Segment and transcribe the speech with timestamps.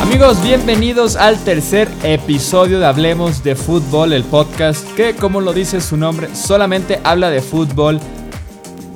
[0.00, 5.80] Amigos, bienvenidos al tercer episodio de Hablemos de Fútbol, el podcast que, como lo dice
[5.80, 7.98] su nombre, solamente habla de fútbol,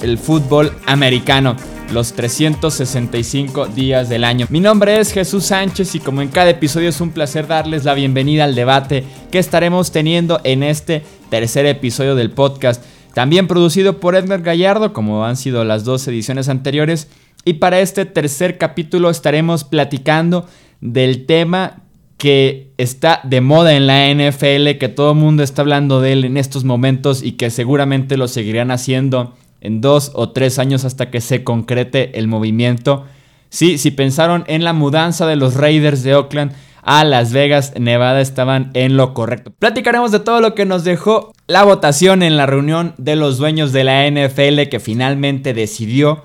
[0.00, 1.56] el fútbol americano
[1.92, 4.46] los 365 días del año.
[4.50, 7.94] Mi nombre es Jesús Sánchez y como en cada episodio es un placer darles la
[7.94, 12.82] bienvenida al debate que estaremos teniendo en este tercer episodio del podcast.
[13.14, 17.08] También producido por Edmer Gallardo, como han sido las dos ediciones anteriores.
[17.44, 20.46] Y para este tercer capítulo estaremos platicando
[20.80, 21.82] del tema
[22.18, 26.24] que está de moda en la NFL, que todo el mundo está hablando de él
[26.24, 31.10] en estos momentos y que seguramente lo seguirán haciendo en dos o tres años hasta
[31.10, 33.06] que se concrete el movimiento.
[33.50, 36.52] Sí, si pensaron en la mudanza de los Raiders de Oakland
[36.88, 39.52] a Las Vegas, Nevada, estaban en lo correcto.
[39.58, 43.74] Platicaremos de todo lo que nos dejó la votación en la reunión de los dueños
[43.74, 46.24] de la NFL que finalmente decidió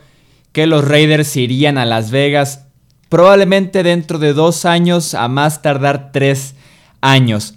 [0.53, 2.67] que los Raiders irían a Las Vegas
[3.09, 6.55] probablemente dentro de dos años a más tardar tres
[7.01, 7.55] años.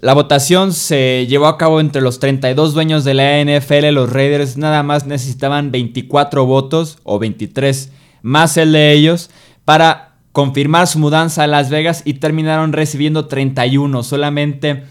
[0.00, 3.88] La votación se llevó a cabo entre los 32 dueños de la NFL.
[3.88, 7.90] Los Raiders nada más necesitaban 24 votos o 23
[8.22, 9.30] más el de ellos
[9.64, 10.03] para
[10.34, 14.02] confirmar su mudanza a Las Vegas y terminaron recibiendo 31.
[14.02, 14.82] Solamente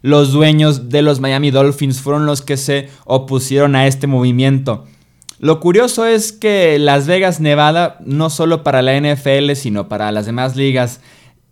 [0.00, 4.86] los dueños de los Miami Dolphins fueron los que se opusieron a este movimiento.
[5.40, 10.26] Lo curioso es que Las Vegas, Nevada, no solo para la NFL, sino para las
[10.26, 11.00] demás ligas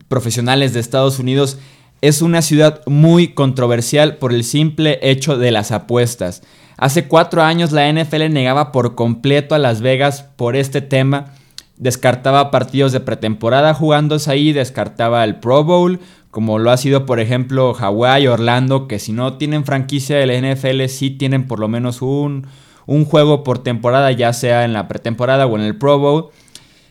[0.06, 1.58] profesionales de Estados Unidos,
[2.02, 6.44] es una ciudad muy controversial por el simple hecho de las apuestas.
[6.76, 11.34] Hace cuatro años la NFL negaba por completo a Las Vegas por este tema.
[11.80, 15.98] Descartaba partidos de pretemporada jugándose ahí, descartaba el Pro Bowl,
[16.30, 20.52] como lo ha sido por ejemplo Hawái, Orlando, que si no tienen franquicia de la
[20.52, 22.46] NFL sí tienen por lo menos un,
[22.86, 26.28] un juego por temporada, ya sea en la pretemporada o en el Pro Bowl.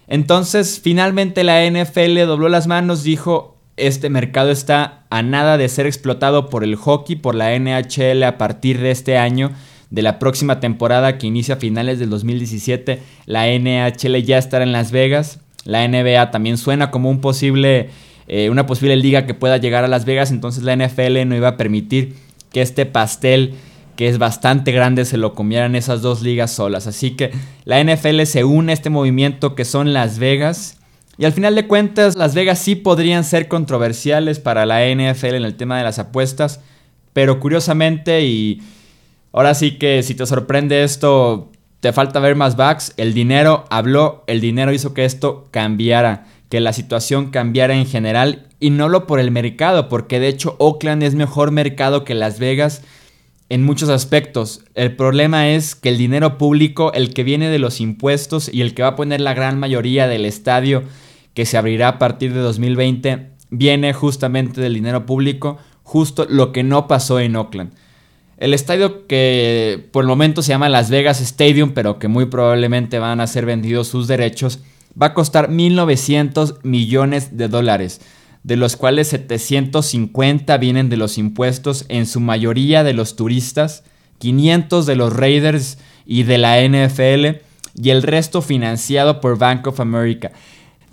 [0.08, 5.86] Entonces finalmente la NFL dobló las manos, dijo este mercado está a nada de ser
[5.86, 9.52] explotado por el hockey, por la NHL a partir de este año.
[9.90, 14.72] De la próxima temporada que inicia a finales del 2017, la NHL ya estará en
[14.72, 15.40] Las Vegas.
[15.66, 17.90] La NBA también suena como un posible,
[18.28, 20.32] eh, una posible liga que pueda llegar a Las Vegas.
[20.32, 22.16] Entonces la NFL no iba a permitir
[22.52, 23.56] que este pastel,
[23.96, 26.86] que es bastante grande, se lo comieran esas dos ligas solas.
[26.86, 27.32] Así que
[27.66, 30.80] la NFL se une a este movimiento que son Las Vegas
[31.20, 35.44] y al final de cuentas, Las Vegas sí podrían ser controversiales para la NFL en
[35.44, 36.62] el tema de las apuestas,
[37.12, 38.62] pero curiosamente y
[39.32, 44.24] ahora sí que si te sorprende esto, te falta ver más backs, el dinero habló,
[44.28, 49.08] el dinero hizo que esto cambiara, que la situación cambiara en general y no lo
[49.08, 52.82] por el mercado, porque de hecho Oakland es mejor mercado que Las Vegas
[53.50, 54.64] en muchos aspectos.
[54.76, 58.74] El problema es que el dinero público, el que viene de los impuestos y el
[58.74, 60.84] que va a poner la gran mayoría del estadio,
[61.34, 66.64] que se abrirá a partir de 2020 viene justamente del dinero público, justo lo que
[66.64, 67.74] no pasó en Oakland.
[68.40, 72.98] El estadio que por el momento se llama Las Vegas Stadium, pero que muy probablemente
[72.98, 74.60] van a ser vendidos sus derechos,
[75.00, 78.00] va a costar 1.900 millones de dólares,
[78.44, 83.84] de los cuales 750 vienen de los impuestos, en su mayoría de los turistas,
[84.20, 87.42] 500 de los Raiders y de la NFL,
[87.76, 90.32] y el resto financiado por Bank of America.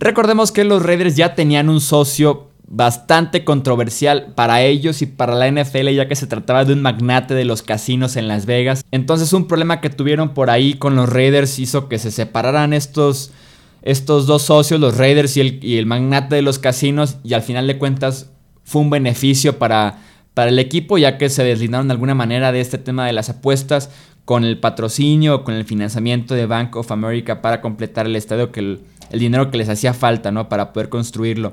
[0.00, 5.50] Recordemos que los Raiders ya tenían un socio bastante controversial para ellos y para la
[5.50, 8.84] NFL ya que se trataba de un magnate de los casinos en Las Vegas.
[8.90, 13.30] Entonces un problema que tuvieron por ahí con los Raiders hizo que se separaran estos,
[13.82, 17.42] estos dos socios, los Raiders y el, y el magnate de los casinos y al
[17.42, 18.30] final de cuentas
[18.64, 19.98] fue un beneficio para,
[20.34, 23.28] para el equipo ya que se deslindaron de alguna manera de este tema de las
[23.28, 23.90] apuestas
[24.24, 28.50] con el patrocinio o con el financiamiento de Bank of America para completar el estadio
[28.50, 30.48] que el, el dinero que les hacía falta, ¿no?
[30.48, 31.52] Para poder construirlo.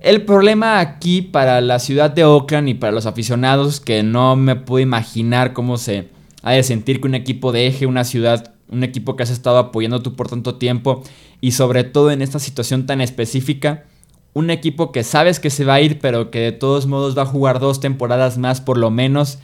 [0.00, 4.54] El problema aquí para la ciudad de Oakland y para los aficionados, que no me
[4.54, 6.08] puedo imaginar cómo se
[6.42, 10.00] ha de sentir que un equipo deje una ciudad, un equipo que has estado apoyando
[10.00, 11.02] tú por tanto tiempo,
[11.40, 13.86] y sobre todo en esta situación tan específica,
[14.34, 17.22] un equipo que sabes que se va a ir, pero que de todos modos va
[17.22, 19.40] a jugar dos temporadas más por lo menos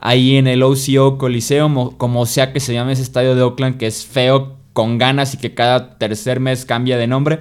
[0.00, 3.86] ahí en el OCO Coliseo, como sea que se llame ese estadio de Oakland, que
[3.86, 7.40] es feo con ganas y que cada tercer mes cambia de nombre.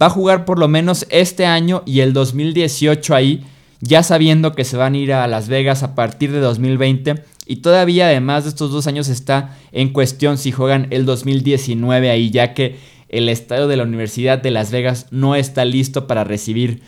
[0.00, 3.44] Va a jugar por lo menos este año y el 2018 ahí,
[3.80, 7.24] ya sabiendo que se van a ir a Las Vegas a partir de 2020.
[7.46, 12.30] Y todavía además de estos dos años está en cuestión si juegan el 2019 ahí,
[12.30, 12.76] ya que
[13.08, 16.82] el estadio de la Universidad de Las Vegas no está listo para recibir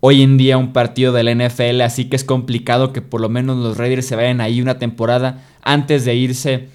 [0.00, 3.28] hoy en día un partido de la NFL, así que es complicado que por lo
[3.28, 6.68] menos los Raiders se vayan ahí una temporada antes de irse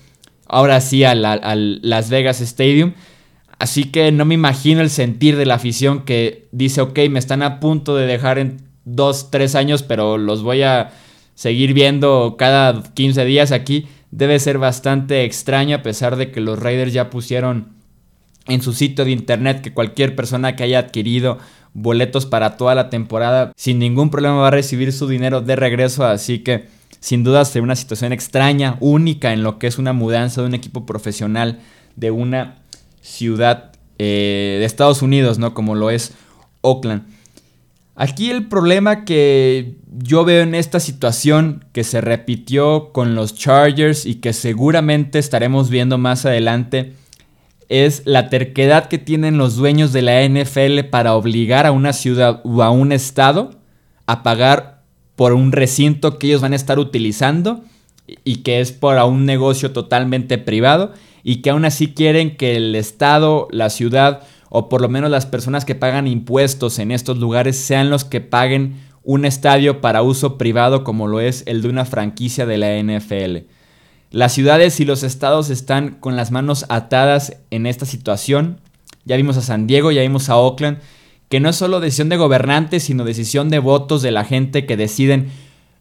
[0.47, 2.93] ahora sí al, Las Vegas Stadium.
[3.61, 7.43] Así que no me imagino el sentir de la afición que dice, ok, me están
[7.43, 10.93] a punto de dejar en dos, tres años, pero los voy a
[11.35, 13.87] seguir viendo cada 15 días aquí.
[14.09, 17.73] Debe ser bastante extraño a pesar de que los Raiders ya pusieron
[18.47, 21.37] en su sitio de internet que cualquier persona que haya adquirido
[21.75, 26.03] boletos para toda la temporada sin ningún problema va a recibir su dinero de regreso.
[26.03, 26.65] Así que
[26.99, 30.55] sin duda será una situación extraña, única en lo que es una mudanza de un
[30.55, 31.59] equipo profesional
[31.95, 32.60] de una
[33.01, 35.53] ciudad eh, de Estados Unidos, ¿no?
[35.53, 36.13] Como lo es
[36.61, 37.03] Oakland.
[37.95, 44.05] Aquí el problema que yo veo en esta situación que se repitió con los Chargers
[44.05, 46.93] y que seguramente estaremos viendo más adelante
[47.69, 52.41] es la terquedad que tienen los dueños de la NFL para obligar a una ciudad
[52.43, 53.51] o a un estado
[54.07, 54.83] a pagar
[55.15, 57.63] por un recinto que ellos van a estar utilizando
[58.23, 60.93] y que es para un negocio totalmente privado
[61.23, 65.25] y que aún así quieren que el Estado, la ciudad o por lo menos las
[65.25, 70.37] personas que pagan impuestos en estos lugares sean los que paguen un estadio para uso
[70.37, 73.47] privado como lo es el de una franquicia de la NFL.
[74.11, 78.59] Las ciudades y los estados están con las manos atadas en esta situación.
[79.05, 80.79] Ya vimos a San Diego, ya vimos a Oakland
[81.31, 84.75] que no es solo decisión de gobernantes, sino decisión de votos de la gente que
[84.75, 85.31] deciden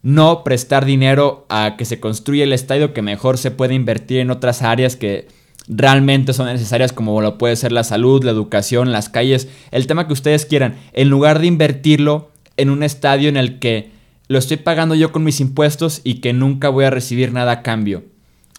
[0.03, 4.31] no prestar dinero a que se construya el estadio que mejor se puede invertir en
[4.31, 5.29] otras áreas que
[5.69, 10.07] realmente son necesarias como lo puede ser la salud, la educación, las calles, el tema
[10.07, 13.91] que ustedes quieran, en lugar de invertirlo en un estadio en el que
[14.29, 17.63] lo estoy pagando yo con mis impuestos y que nunca voy a recibir nada a
[17.63, 18.05] cambio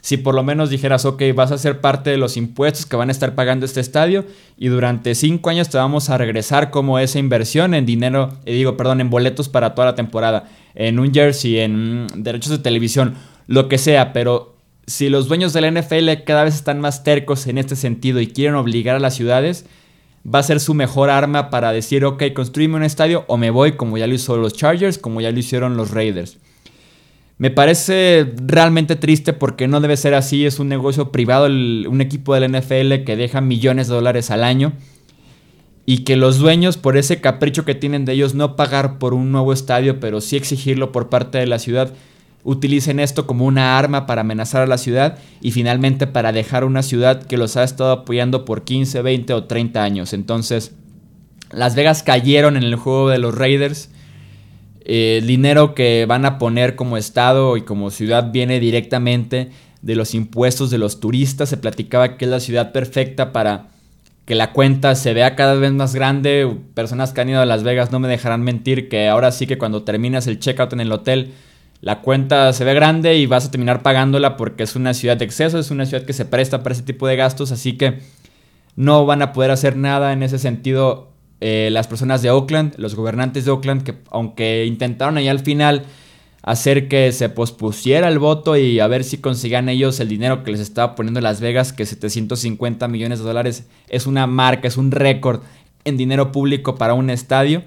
[0.01, 3.09] si por lo menos dijeras, ok, vas a ser parte de los impuestos que van
[3.09, 4.25] a estar pagando este estadio
[4.57, 8.75] y durante cinco años te vamos a regresar como esa inversión en dinero, eh, digo,
[8.77, 13.15] perdón, en boletos para toda la temporada, en un jersey, en derechos de televisión,
[13.47, 14.55] lo que sea, pero
[14.87, 18.27] si los dueños de la NFL cada vez están más tercos en este sentido y
[18.27, 19.65] quieren obligar a las ciudades,
[20.25, 23.73] va a ser su mejor arma para decir, ok, construime un estadio o me voy
[23.73, 26.37] como ya lo hizo los Chargers, como ya lo hicieron los Raiders.
[27.41, 30.45] Me parece realmente triste porque no debe ser así.
[30.45, 34.73] Es un negocio privado, un equipo del NFL que deja millones de dólares al año.
[35.87, 39.31] Y que los dueños, por ese capricho que tienen de ellos, no pagar por un
[39.31, 41.91] nuevo estadio, pero sí exigirlo por parte de la ciudad,
[42.43, 46.83] utilicen esto como una arma para amenazar a la ciudad y finalmente para dejar una
[46.83, 50.13] ciudad que los ha estado apoyando por 15, 20 o 30 años.
[50.13, 50.75] Entonces,
[51.49, 53.89] Las Vegas cayeron en el juego de los Raiders
[54.85, 59.51] el dinero que van a poner como Estado y como ciudad viene directamente
[59.81, 61.49] de los impuestos de los turistas.
[61.49, 63.67] Se platicaba que es la ciudad perfecta para
[64.25, 66.49] que la cuenta se vea cada vez más grande.
[66.73, 69.57] Personas que han ido a Las Vegas no me dejarán mentir que ahora sí que
[69.57, 71.33] cuando terminas el checkout en el hotel,
[71.81, 75.25] la cuenta se ve grande y vas a terminar pagándola porque es una ciudad de
[75.25, 77.99] exceso, es una ciudad que se presta para ese tipo de gastos, así que
[78.75, 81.10] no van a poder hacer nada en ese sentido
[81.41, 85.83] eh, las personas de Oakland, los gobernantes de Oakland, que aunque intentaron ahí al final
[86.43, 90.51] hacer que se pospusiera el voto y a ver si conseguían ellos el dinero que
[90.51, 94.91] les estaba poniendo Las Vegas, que 750 millones de dólares es una marca, es un
[94.91, 95.41] récord
[95.83, 97.63] en dinero público para un estadio.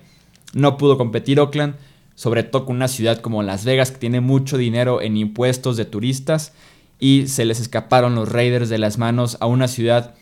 [0.52, 1.74] No pudo competir Oakland,
[2.14, 5.84] sobre todo con una ciudad como Las Vegas que tiene mucho dinero en impuestos de
[5.84, 6.52] turistas
[7.00, 10.14] y se les escaparon los Raiders de las manos a una ciudad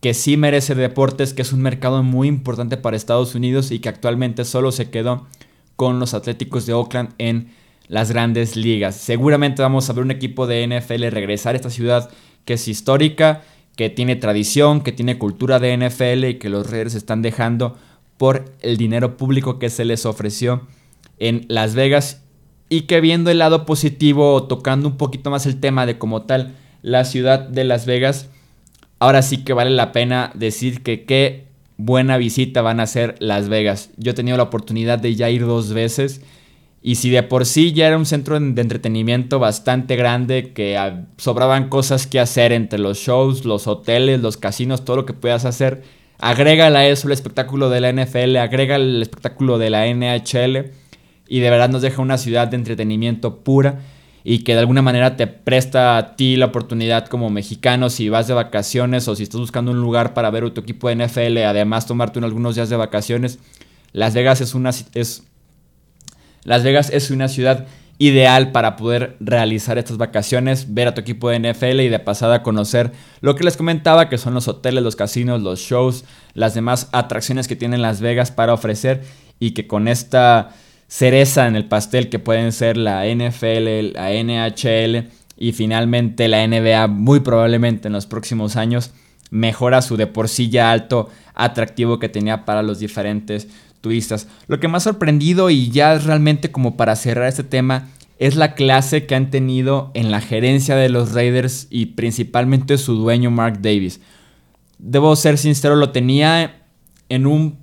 [0.00, 3.88] que sí merece deportes, que es un mercado muy importante para Estados Unidos y que
[3.88, 5.26] actualmente solo se quedó
[5.76, 7.52] con los Atléticos de Oakland en
[7.88, 8.96] las grandes ligas.
[8.96, 12.10] Seguramente vamos a ver un equipo de NFL regresar a esta ciudad
[12.44, 13.42] que es histórica,
[13.76, 17.76] que tiene tradición, que tiene cultura de NFL y que los Raiders están dejando
[18.16, 20.62] por el dinero público que se les ofreció
[21.18, 22.22] en Las Vegas
[22.68, 26.56] y que viendo el lado positivo tocando un poquito más el tema de como tal
[26.82, 28.28] la ciudad de Las Vegas,
[28.98, 33.48] ahora sí que vale la pena decir que qué buena visita van a ser Las
[33.48, 33.90] Vegas.
[33.96, 36.20] Yo he tenido la oportunidad de ya ir dos veces.
[36.82, 40.78] Y si de por sí ya era un centro de entretenimiento bastante grande, que
[41.16, 45.44] sobraban cosas que hacer entre los shows, los hoteles, los casinos, todo lo que puedas
[45.44, 45.82] hacer,
[46.18, 50.70] agrégale a eso el espectáculo de la NFL, agrega el espectáculo de la NHL
[51.28, 53.80] y de verdad nos deja una ciudad de entretenimiento pura
[54.30, 58.28] y que de alguna manera te presta a ti la oportunidad como mexicano si vas
[58.28, 61.86] de vacaciones o si estás buscando un lugar para ver tu equipo de NFL, además
[61.86, 63.38] tomarte algunos días de vacaciones.
[63.92, 65.22] Las Vegas es una es
[66.44, 71.30] Las Vegas es una ciudad ideal para poder realizar estas vacaciones, ver a tu equipo
[71.30, 72.92] de NFL y de pasada conocer
[73.22, 76.04] lo que les comentaba, que son los hoteles, los casinos, los shows,
[76.34, 79.04] las demás atracciones que tienen Las Vegas para ofrecer
[79.40, 80.50] y que con esta
[80.88, 86.88] cereza en el pastel que pueden ser la NFL, la NHL, y finalmente la NBA
[86.88, 88.90] muy probablemente en los próximos años
[89.30, 93.46] mejora su de por sí ya alto atractivo que tenía para los diferentes
[93.80, 94.26] turistas.
[94.48, 98.54] Lo que me ha sorprendido y ya realmente como para cerrar este tema es la
[98.54, 103.60] clase que han tenido en la gerencia de los Raiders y principalmente su dueño Mark
[103.60, 104.00] Davis.
[104.78, 106.62] Debo ser sincero, lo tenía
[107.08, 107.58] en un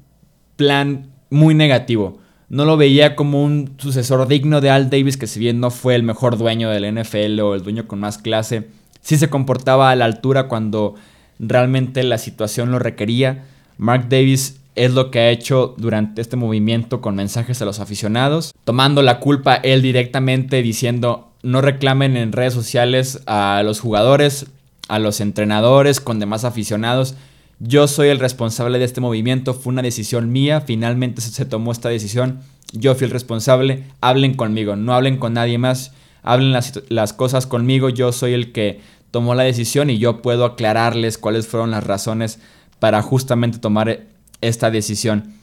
[0.55, 2.20] plan muy negativo.
[2.50, 5.96] No lo veía como un sucesor digno de Al Davis, que si bien no fue
[5.96, 8.68] el mejor dueño del NFL o el dueño con más clase,
[9.02, 10.96] sí se comportaba a la altura cuando
[11.40, 13.46] realmente la situación lo requería.
[13.78, 18.54] Mark Davis es lo que ha hecho durante este movimiento con mensajes a los aficionados,
[18.64, 24.48] tomando la culpa él directamente diciendo no reclamen en redes sociales a los jugadores,
[24.88, 27.16] a los entrenadores con demás aficionados.
[27.60, 31.90] Yo soy el responsable de este movimiento, fue una decisión mía, finalmente se tomó esta
[31.90, 32.42] decisión,
[32.74, 37.48] yo fui el responsable, hablen conmigo, no hablen con nadie más, hablen las, las cosas
[37.48, 38.82] conmigo, yo soy el que
[39.12, 42.40] tomó la decisión y yo puedo aclararles cuáles fueron las razones
[42.80, 44.02] para justamente tomar
[44.42, 45.36] esta decisión.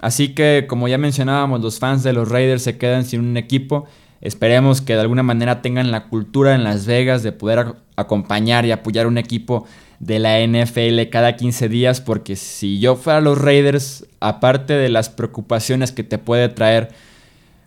[0.00, 3.86] Así que, como ya mencionábamos, los fans de los Raiders se quedan sin un equipo.
[4.20, 8.72] Esperemos que de alguna manera tengan la cultura en Las Vegas de poder acompañar y
[8.72, 9.66] apoyar un equipo
[10.00, 15.10] de la NFL cada 15 días, porque si yo fuera los Raiders, aparte de las
[15.10, 16.88] preocupaciones que te puede traer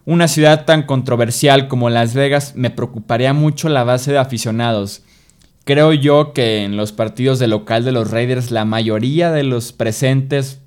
[0.05, 5.03] una ciudad tan controversial como Las Vegas, me preocuparía mucho la base de aficionados.
[5.63, 9.71] Creo yo que en los partidos de local de los Raiders la mayoría de los
[9.71, 10.59] presentes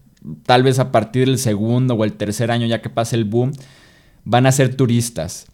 [0.45, 3.53] tal vez a partir del segundo o el tercer año, ya que pase el boom,
[4.25, 5.47] van a ser turistas.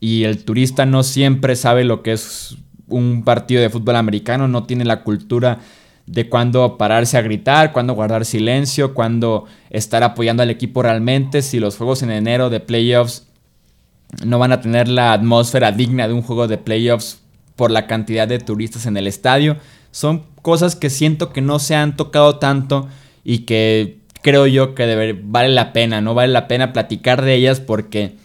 [0.00, 2.56] Y el turista no siempre sabe lo que es
[2.88, 5.58] un partido de fútbol americano, no tiene la cultura
[6.06, 11.58] de cuándo pararse a gritar, cuándo guardar silencio, cuándo estar apoyando al equipo realmente, si
[11.58, 13.26] los juegos en enero de playoffs
[14.24, 17.20] no van a tener la atmósfera digna de un juego de playoffs
[17.56, 19.56] por la cantidad de turistas en el estadio.
[19.90, 22.88] Son cosas que siento que no se han tocado tanto
[23.24, 26.14] y que creo yo que vale la pena, ¿no?
[26.14, 28.16] Vale la pena platicar de ellas porque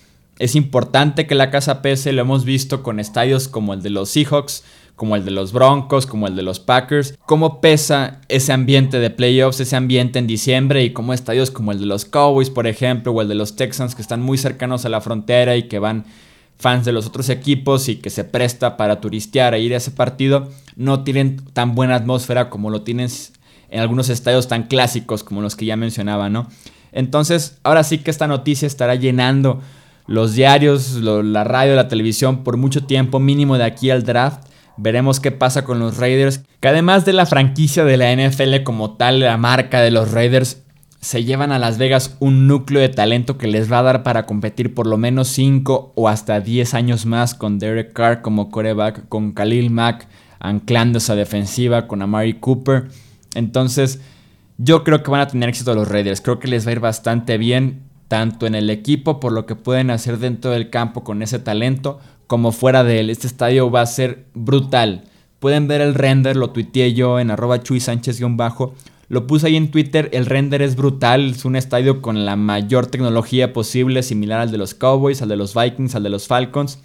[0.42, 4.10] es importante que la casa pese, lo hemos visto con estadios como el de los
[4.10, 4.64] Seahawks,
[4.96, 9.12] como el de los Broncos, como el de los Packers, cómo pesa ese ambiente de
[9.12, 13.12] playoffs, ese ambiente en diciembre y cómo estadios como el de los Cowboys, por ejemplo,
[13.12, 16.06] o el de los Texans que están muy cercanos a la frontera y que van
[16.58, 19.92] fans de los otros equipos y que se presta para turistear e ir a ese
[19.92, 23.10] partido, no tienen tan buena atmósfera como lo tienen
[23.70, 26.48] en algunos estadios tan clásicos como los que ya mencionaba, ¿no?
[26.92, 29.62] Entonces, ahora sí que esta noticia estará llenando
[30.12, 34.46] los diarios, la radio, la televisión por mucho tiempo, mínimo de aquí al draft.
[34.78, 38.98] Veremos qué pasa con los Raiders, que además de la franquicia de la NFL como
[38.98, 40.64] tal, la marca de los Raiders,
[41.00, 44.26] se llevan a Las Vegas un núcleo de talento que les va a dar para
[44.26, 49.08] competir por lo menos 5 o hasta 10 años más con Derek Carr como coreback,
[49.08, 50.08] con Khalil Mack
[50.40, 52.90] anclando esa defensiva, con Amari Cooper.
[53.34, 54.02] Entonces,
[54.58, 56.22] yo creo que van a tener éxito los Raiders.
[56.22, 59.56] Creo que les va a ir bastante bien, tanto en el equipo, por lo que
[59.56, 63.10] pueden hacer dentro del campo con ese talento, como fuera de él.
[63.10, 65.06] Este estadio va a ser brutal.
[65.40, 68.76] Pueden ver el render, lo tuiteé yo en arroba chuy sánchez-bajo.
[69.08, 72.88] Lo puse ahí en Twitter, el render es brutal, es un estadio con la mayor
[72.88, 76.80] tecnología posible, similar al de los Cowboys, al de los Vikings, al de los Falcons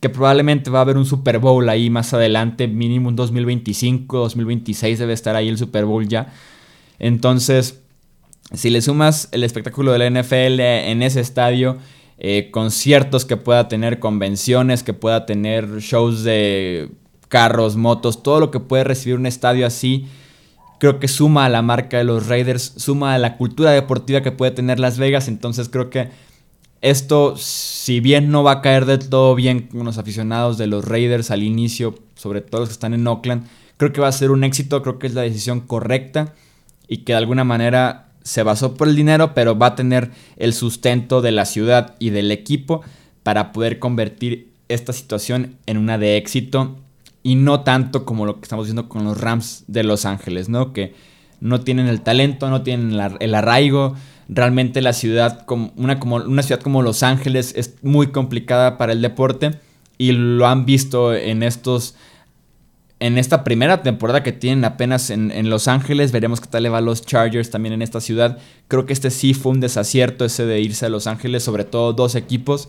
[0.00, 4.98] que probablemente va a haber un Super Bowl ahí más adelante, mínimo un 2025, 2026
[4.98, 6.32] debe estar ahí el Super Bowl ya.
[7.00, 7.80] Entonces,
[8.52, 11.78] si le sumas el espectáculo de la NFL en ese estadio,
[12.18, 16.90] eh, conciertos que pueda tener, convenciones que pueda tener, shows de
[17.28, 20.06] carros, motos, todo lo que puede recibir un estadio así,
[20.78, 24.32] creo que suma a la marca de los Raiders, suma a la cultura deportiva que
[24.32, 26.08] puede tener Las Vegas, entonces creo que
[26.80, 30.84] esto, si bien no va a caer del todo bien con los aficionados de los
[30.84, 34.30] Raiders al inicio, sobre todo los que están en Oakland, creo que va a ser
[34.30, 36.34] un éxito, creo que es la decisión correcta
[36.86, 40.52] y que de alguna manera se basó por el dinero, pero va a tener el
[40.52, 42.82] sustento de la ciudad y del equipo
[43.22, 46.76] para poder convertir esta situación en una de éxito
[47.22, 50.72] y no tanto como lo que estamos viendo con los Rams de Los Ángeles, ¿no?
[50.72, 50.94] Que
[51.40, 53.94] no tienen el talento, no tienen el arraigo,
[54.30, 58.92] Realmente la ciudad, como una, como una ciudad como Los Ángeles es muy complicada para
[58.92, 59.52] el deporte
[59.96, 61.94] y lo han visto en estos
[63.00, 66.12] en esta primera temporada que tienen apenas en, Los Ángeles.
[66.12, 68.38] Veremos qué tal le va a los Chargers también en esta ciudad.
[68.66, 71.92] Creo que este sí fue un desacierto ese de irse a Los Ángeles, sobre todo
[71.92, 72.68] dos equipos.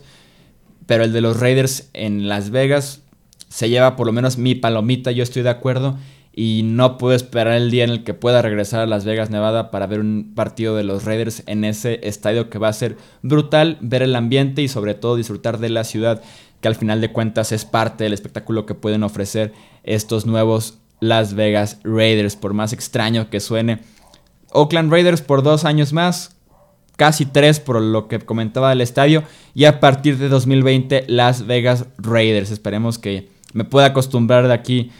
[0.86, 3.02] Pero el de los Raiders en Las Vegas
[3.48, 5.98] se lleva por lo menos mi palomita, yo estoy de acuerdo
[6.32, 9.70] y no puedo esperar el día en el que pueda regresar a Las Vegas, Nevada
[9.70, 13.78] para ver un partido de los Raiders en ese estadio que va a ser brutal,
[13.80, 16.22] ver el ambiente y sobre todo disfrutar de la ciudad.
[16.60, 19.52] Que al final de cuentas es parte del espectáculo que pueden ofrecer
[19.84, 23.80] estos nuevos Las Vegas Raiders, por más extraño que suene.
[24.52, 26.36] Oakland Raiders por dos años más,
[26.96, 29.22] casi tres por lo que comentaba del estadio,
[29.54, 32.50] y a partir de 2020 Las Vegas Raiders.
[32.50, 34.90] Esperemos que me pueda acostumbrar de aquí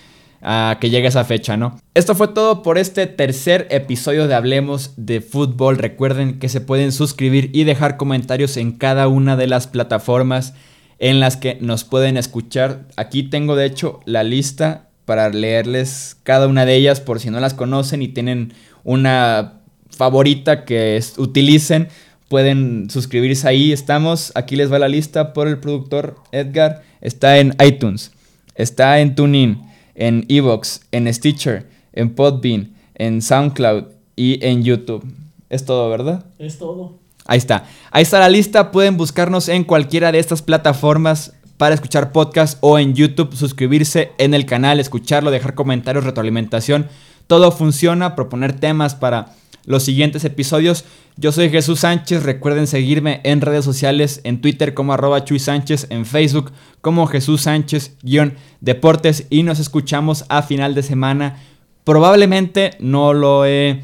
[0.43, 1.79] a que llegue esa fecha, ¿no?
[1.95, 5.77] Esto fue todo por este tercer episodio de Hablemos de Fútbol.
[5.77, 10.55] Recuerden que se pueden suscribir y dejar comentarios en cada una de las plataformas
[11.01, 12.87] en las que nos pueden escuchar.
[12.97, 17.41] Aquí tengo de hecho la lista para leerles cada una de ellas por si no
[17.41, 18.53] las conocen y tienen
[18.85, 19.55] una
[19.91, 21.89] favorita que utilicen.
[22.29, 23.73] Pueden suscribirse ahí.
[23.73, 24.31] Estamos.
[24.37, 26.83] Aquí les va la lista por el productor Edgar.
[27.01, 28.13] Está en iTunes.
[28.55, 33.85] Está en TuneIn en Evox, en Stitcher, en Podbean, en SoundCloud
[34.17, 35.05] y en YouTube.
[35.51, 36.25] Es todo, ¿verdad?
[36.39, 37.00] Es todo.
[37.27, 37.65] Ahí está.
[37.91, 38.71] Ahí está la lista.
[38.71, 44.33] Pueden buscarnos en cualquiera de estas plataformas para escuchar podcast o en YouTube, suscribirse en
[44.33, 46.89] el canal, escucharlo, dejar comentarios, retroalimentación.
[47.27, 49.35] Todo funciona, proponer temas para
[49.67, 50.85] los siguientes episodios.
[51.17, 55.87] Yo soy Jesús Sánchez, recuerden seguirme en redes sociales, en Twitter como arroba Chuy Sánchez,
[55.91, 56.51] en Facebook
[56.81, 61.43] como Jesús Sánchez-Deportes y nos escuchamos a final de semana.
[61.85, 63.83] Probablemente no lo he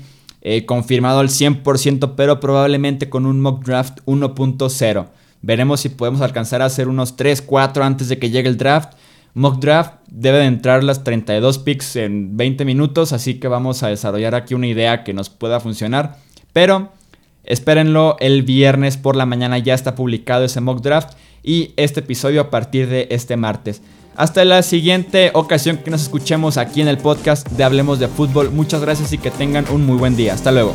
[0.67, 5.07] confirmado al 100%, pero probablemente con un mock draft 1.0.
[5.43, 8.95] Veremos si podemos alcanzar a hacer unos 3, 4 antes de que llegue el draft.
[9.35, 13.89] Mock draft debe de entrar las 32 picks en 20 minutos, así que vamos a
[13.89, 16.17] desarrollar aquí una idea que nos pueda funcionar.
[16.53, 16.91] Pero
[17.45, 22.41] espérenlo, el viernes por la mañana ya está publicado ese mock draft y este episodio
[22.41, 23.83] a partir de este martes.
[24.17, 28.51] Hasta la siguiente ocasión que nos escuchemos aquí en el podcast de Hablemos de Fútbol.
[28.51, 30.33] Muchas gracias y que tengan un muy buen día.
[30.33, 30.75] Hasta luego.